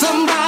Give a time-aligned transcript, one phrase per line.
[0.00, 0.47] somebody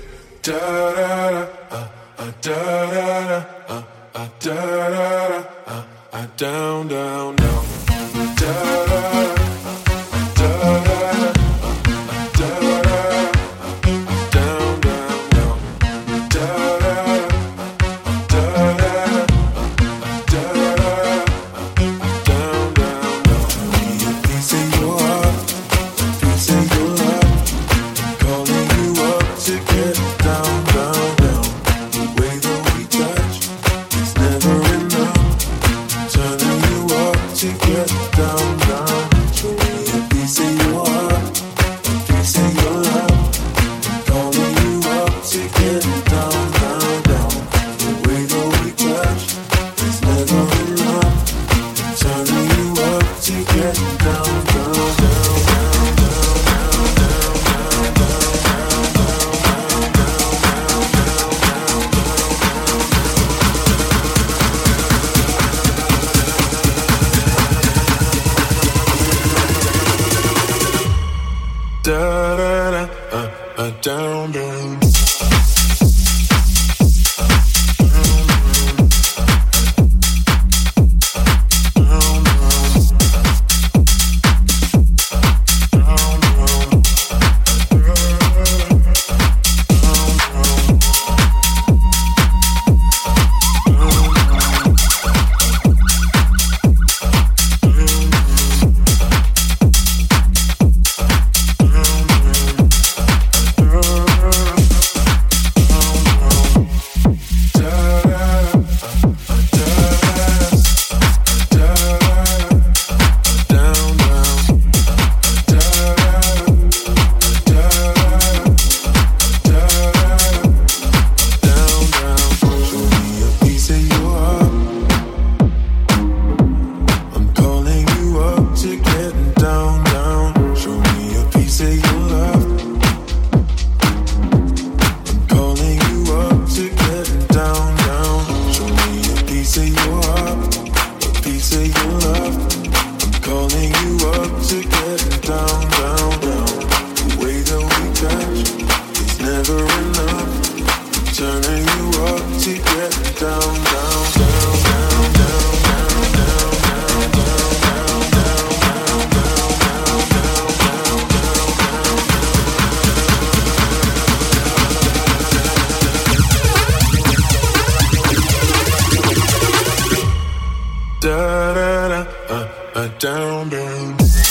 [172.75, 174.30] a down, down.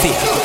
[0.00, 0.39] fijo.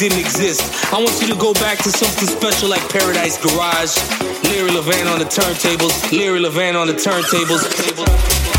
[0.00, 0.62] didn't exist.
[0.94, 3.98] I want you to go back to something special like Paradise Garage,
[4.44, 8.49] Leary Levan on the turntables, Leary Levan on the turntables.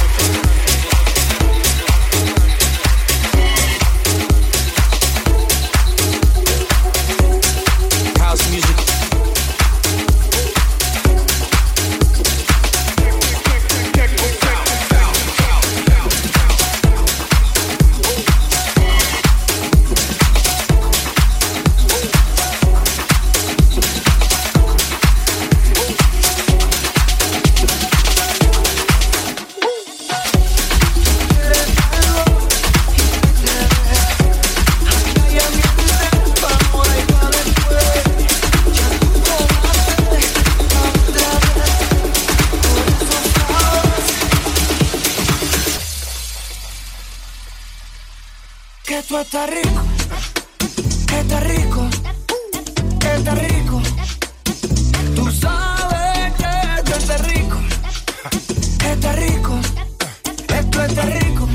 [49.21, 49.81] está rico,
[51.19, 51.87] está rico,
[53.15, 53.81] está rico.
[55.15, 56.49] Tú sabes que
[56.79, 57.57] esto está rico,
[58.83, 59.59] está rico,
[60.47, 61.47] esto está rico.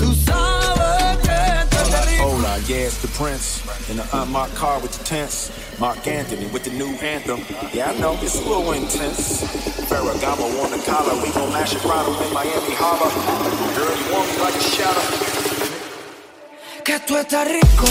[0.00, 2.24] Tú sabes que esto está rico.
[2.24, 5.52] Hola, yeah, it's the prince in the unmarked car with the tents.
[5.78, 7.44] Mark Anthony with the new anthem.
[7.72, 9.44] Yeah, I know it's a little intense.
[9.88, 13.10] Ferragamo on the collar, we gon' mash it right up in Miami Harbor.
[13.76, 15.43] Girl, you want me like a shadow.
[16.84, 17.86] que tú estás rico,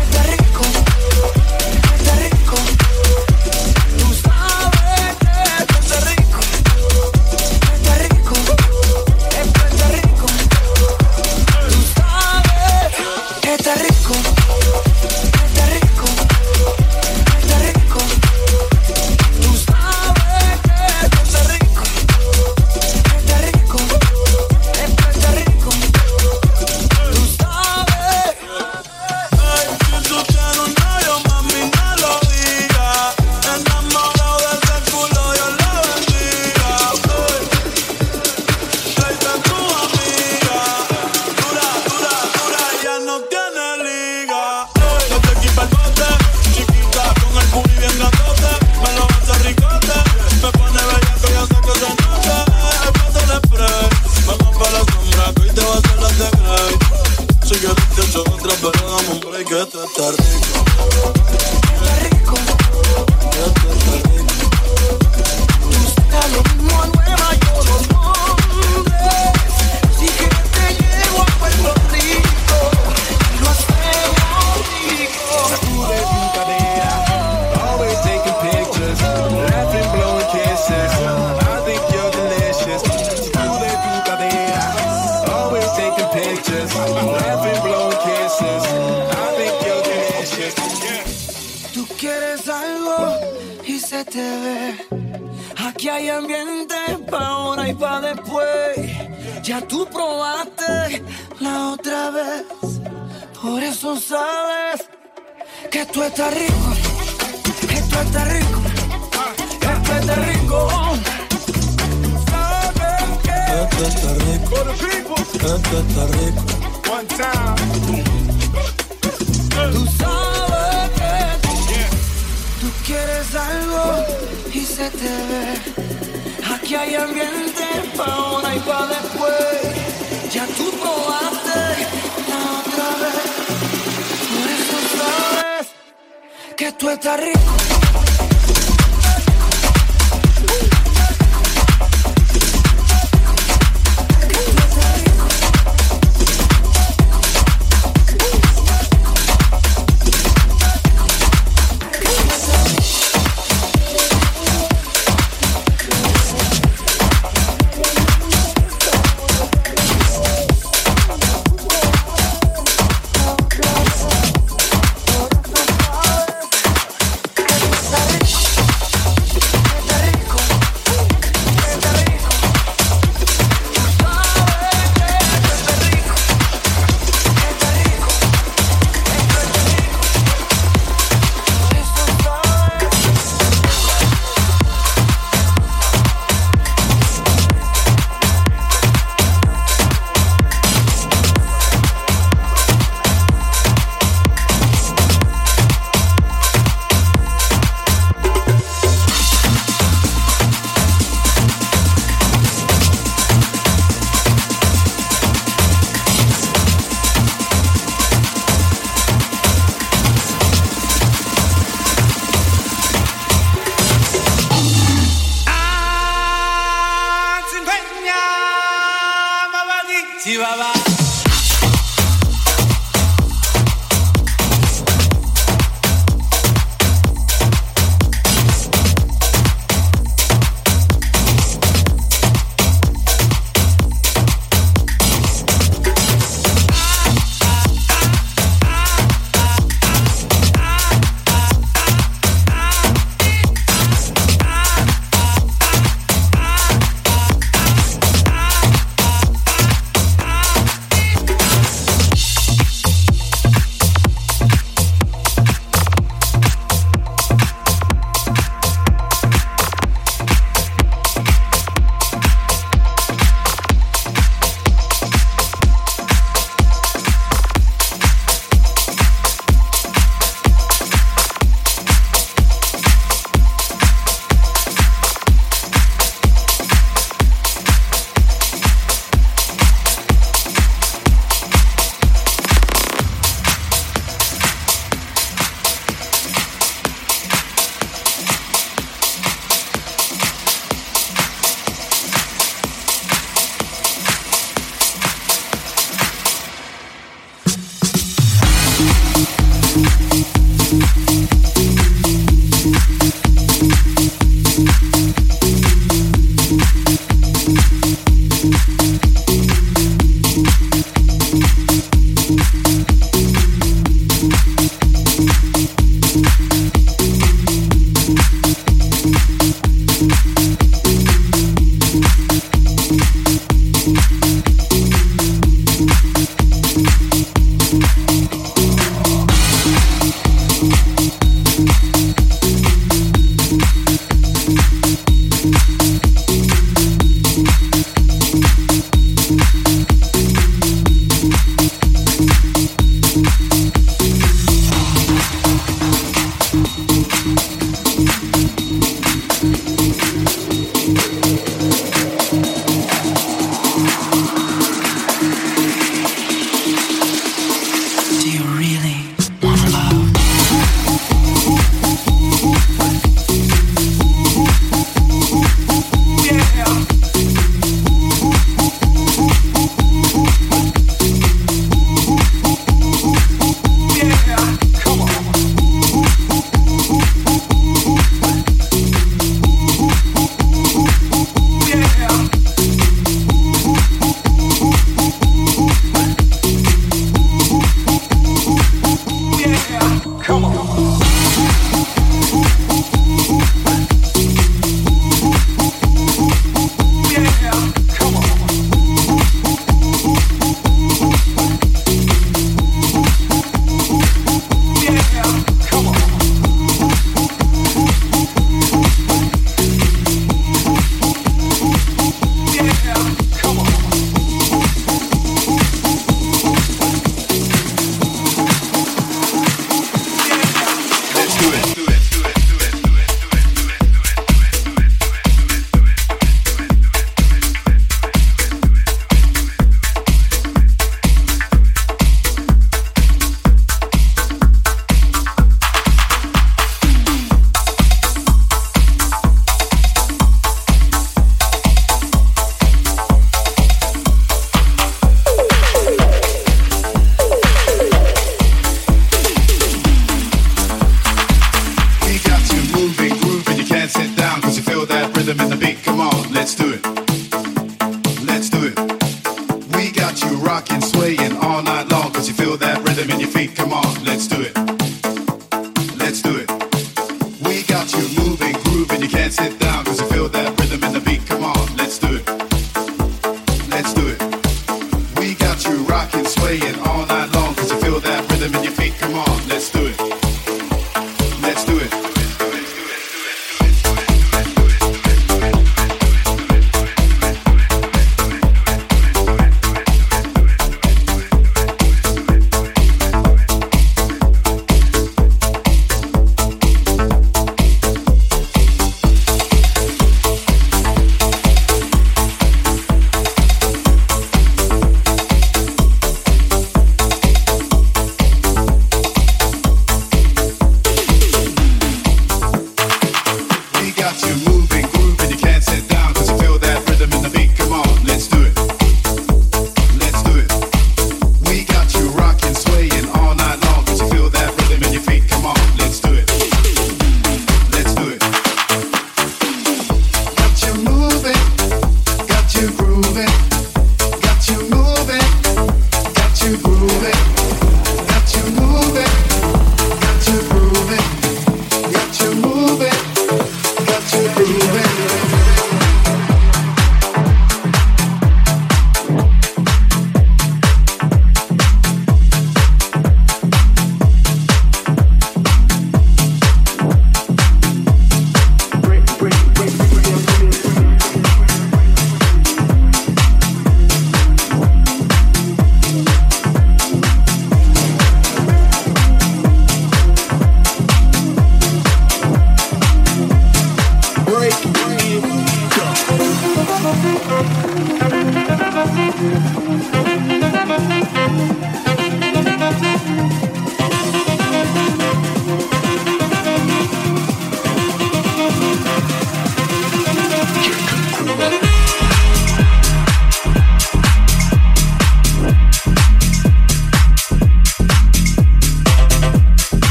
[0.00, 0.87] estás rico.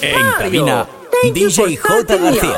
[0.00, 0.86] En cabina,
[1.32, 2.16] DJ J.
[2.16, 2.56] García.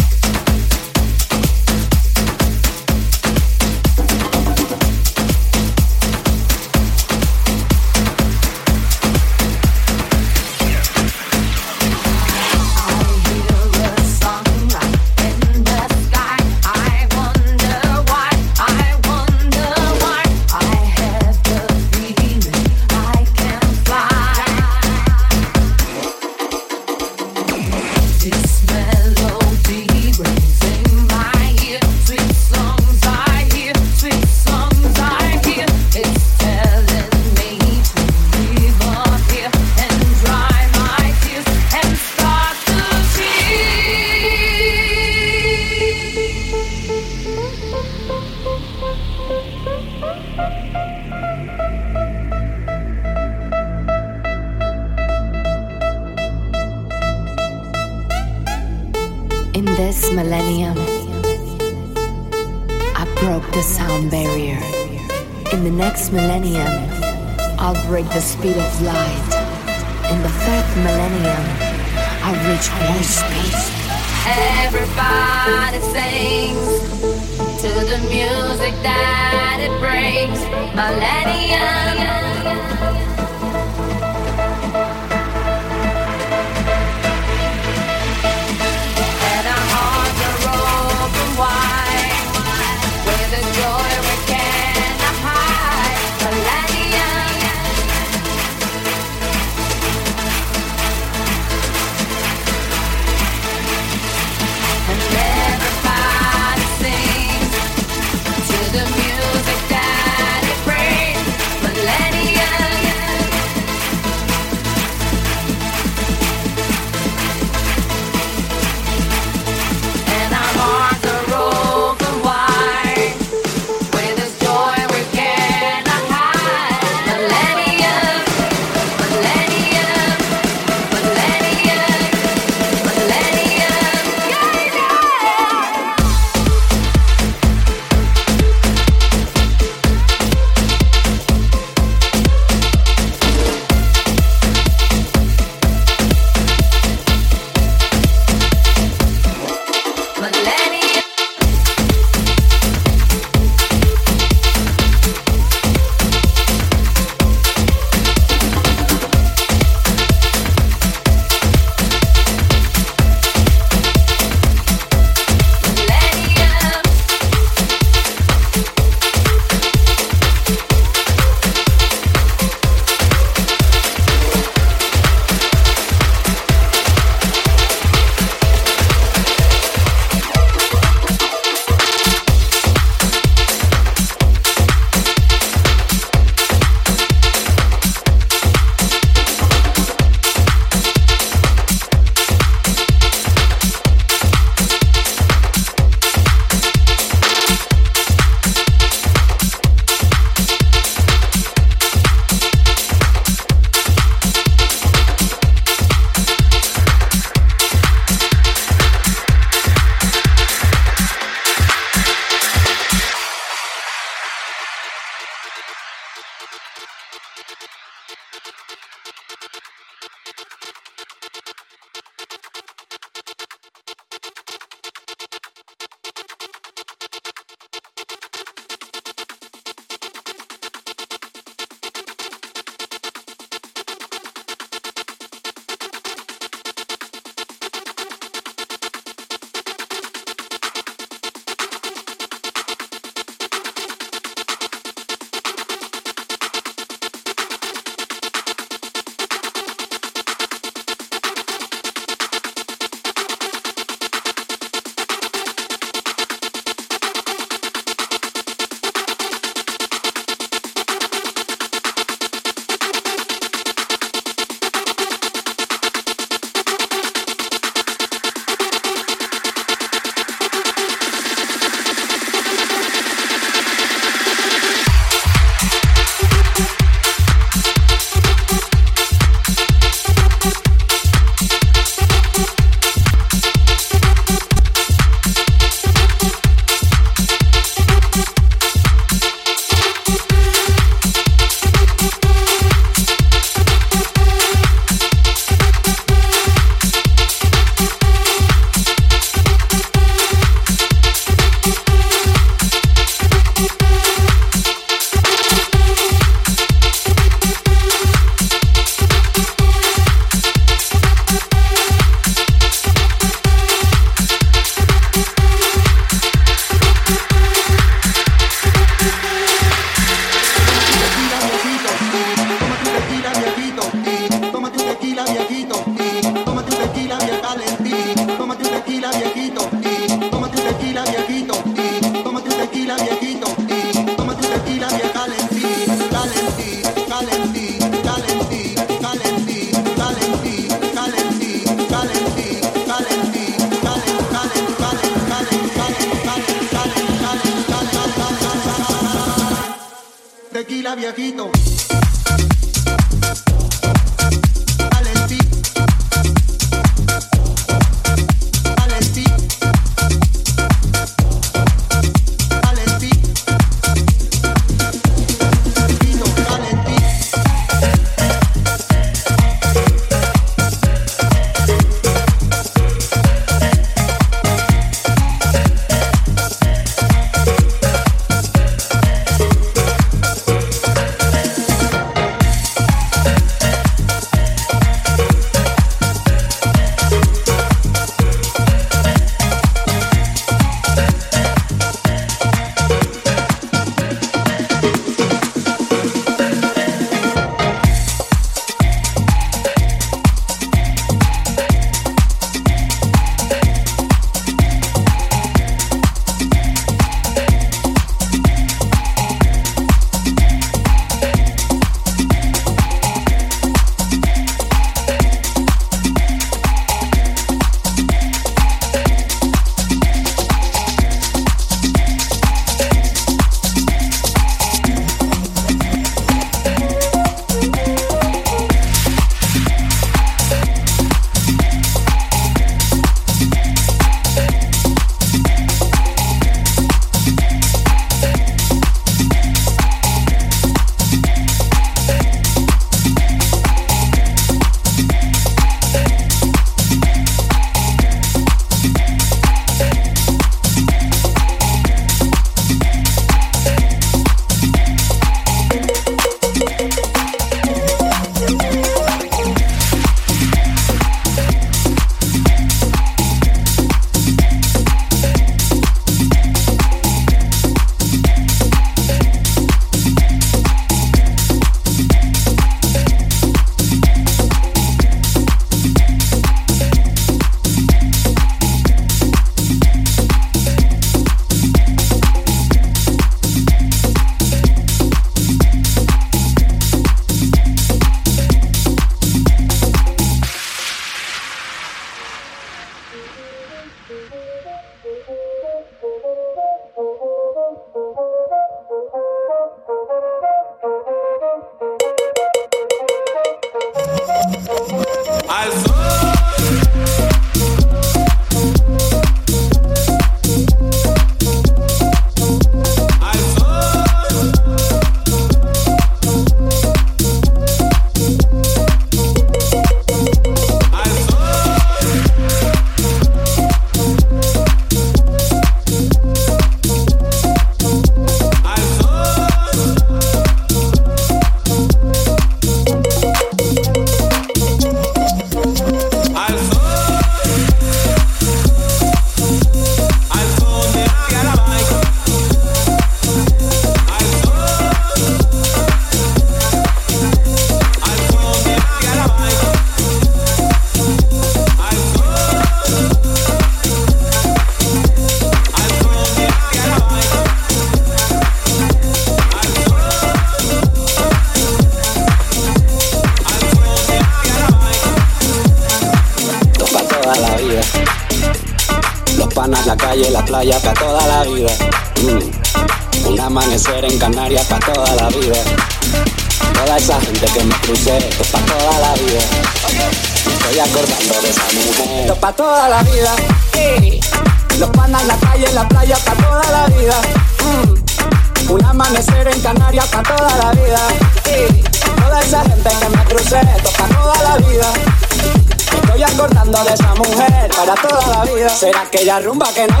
[599.31, 600.00] ¿Será aquella rumba que nos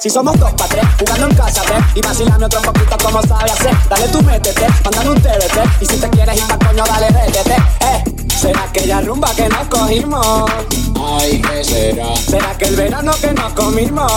[0.00, 1.74] Si somos dos pa' tres, jugando en casa, ve.
[1.94, 3.76] Y vacilame otro poquito como sabe hacer.
[3.86, 5.82] Dale tú métete, mándame un TBT.
[5.82, 7.56] Y si te quieres ir pa' coño, dale vete.
[7.80, 8.04] Eh,
[8.34, 10.50] será aquella rumba que nos cogimos.
[10.98, 12.16] Ay, ¿qué será?
[12.16, 14.10] ¿Será que el verano que nos comimos?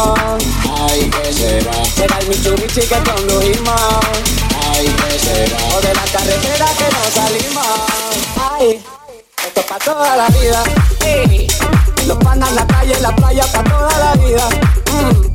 [0.88, 1.74] Ay, ¿qué será?
[1.84, 3.82] ¿Será el Mitsubishi que condujimos?
[4.72, 5.58] Ay, ¿qué será?
[5.76, 7.68] O de la carretera que nos salimos.
[8.38, 8.82] Ay,
[9.46, 10.64] esto es pa' toda la vida.
[11.02, 11.48] Sí.
[12.08, 14.48] Los panas, la calle, la playa, pa' toda la vida.
[14.94, 15.33] Mm.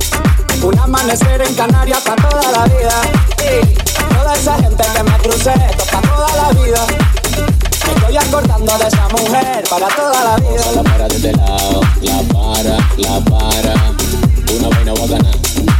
[1.09, 3.01] Amanecer en Canarias, pa' toda la vida.
[3.39, 3.83] Sí.
[4.13, 6.85] Toda esa gente que me crucé, esto es pa' toda la vida.
[7.87, 10.71] Me estoy acordando de esa mujer para toda la vida.
[10.75, 13.73] La para de este lado, la para, la para.
[14.55, 15.31] Una vaina bacana,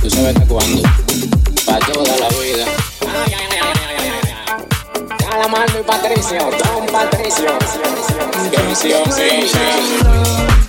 [0.02, 0.82] tú sabes hasta cuándo.
[1.64, 2.66] Pa' toda la vida.
[5.30, 7.54] Calamando y Patricio, Don Patricio.
[8.52, 10.69] Patricio, sí, sí.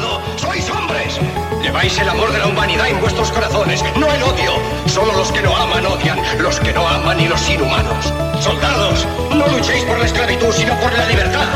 [1.61, 4.53] Lleváis el amor de la humanidad en vuestros corazones, no el odio.
[4.87, 8.11] Solo los que no aman odian, los que no aman y los inhumanos.
[8.39, 11.47] Soldados, no luchéis por la esclavitud, sino por la libertad.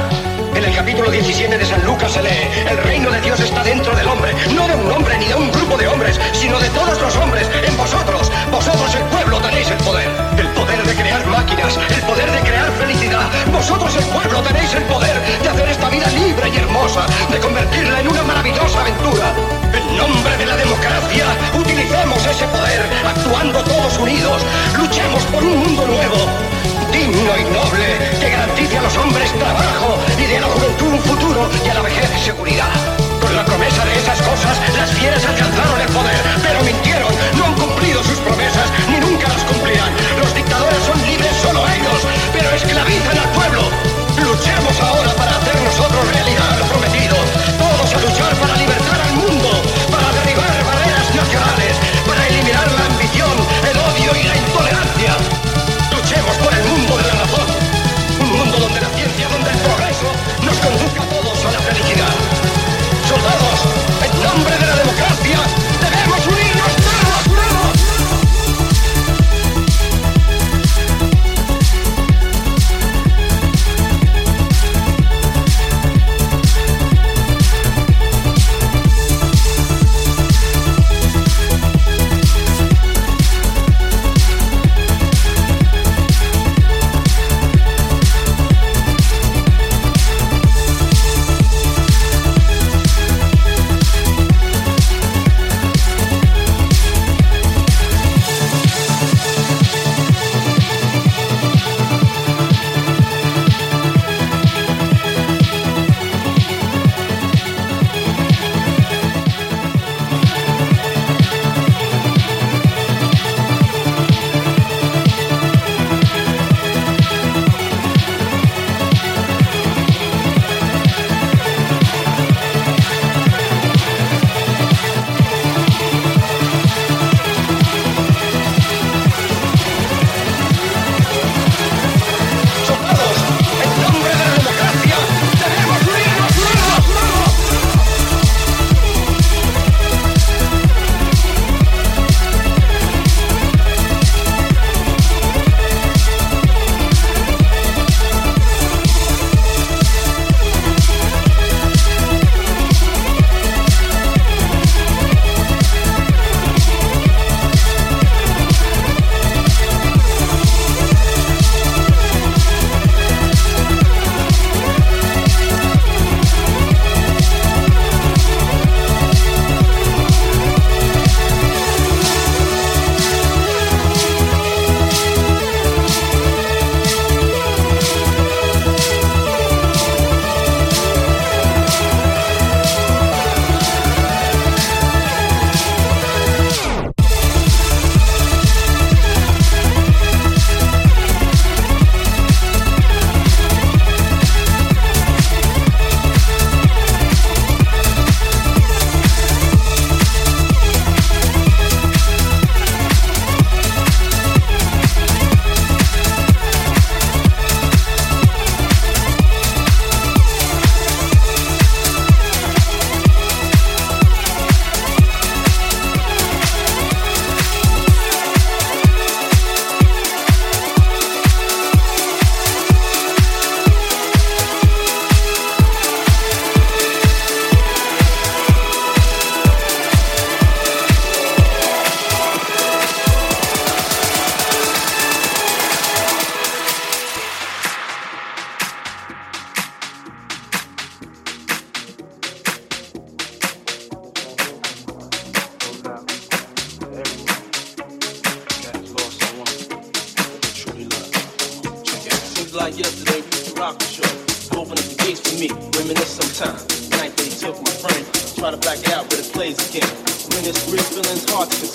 [0.55, 3.95] En el capítulo 17 de San Lucas se lee, el reino de Dios está dentro
[3.95, 7.01] del hombre, no de un hombre ni de un grupo de hombres, sino de todos
[7.01, 8.31] los hombres, en vosotros.
[8.51, 10.07] Vosotros el pueblo tenéis el poder,
[11.35, 13.27] máquinas, el poder de crear felicidad.
[13.51, 17.99] Vosotros el pueblo tenéis el poder de hacer esta vida libre y hermosa, de convertirla
[17.99, 19.27] en una maravillosa aventura.
[19.73, 24.41] En nombre de la democracia, utilicemos ese poder, actuando todos unidos,
[24.77, 26.19] luchemos por un mundo nuevo,
[26.91, 27.87] digno y noble,
[28.19, 31.73] que garantice a los hombres trabajo y de a la juventud un futuro y a
[31.73, 33.04] la vejez seguridad.
[33.25, 37.55] Con la promesa de esas cosas, las fieras alcanzaron el poder, pero mintieron, no han
[37.55, 39.91] cumplido sus promesas, ni nunca las cumplirán.
[40.19, 43.64] Los dictadores son libres solo ellos, pero esclavizan al pueblo.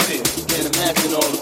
[0.07, 1.40] Can't imagine all the